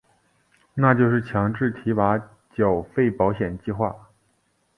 [0.73, 2.19] 那就是强制提拨
[2.55, 4.09] 缴费保险计划。